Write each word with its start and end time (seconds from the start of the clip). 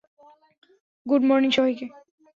Good 1.05 1.21
morning, 1.29 1.51
সবাইকে! 1.57 1.85